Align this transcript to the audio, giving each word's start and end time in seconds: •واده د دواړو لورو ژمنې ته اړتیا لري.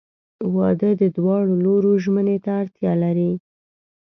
•واده 0.55 0.89
د 1.01 1.03
دواړو 1.17 1.53
لورو 1.65 1.91
ژمنې 2.03 2.37
ته 2.43 2.51
اړتیا 2.61 2.93
لري. 3.03 3.31